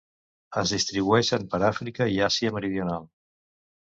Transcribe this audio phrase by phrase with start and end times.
[0.59, 3.07] Es distribueixen per Àfrica i Àsia Meridional.